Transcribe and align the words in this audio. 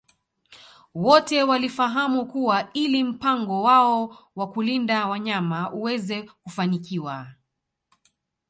Wote 0.93 1.43
walifahamu 1.43 2.25
kuwa 2.25 2.73
ili 2.73 3.03
mpango 3.03 3.63
wao 3.63 4.17
wa 4.35 4.49
kulinda 4.51 5.07
wanyama 5.07 5.71
uweze 5.71 6.23
kufanikiwa 6.23 7.27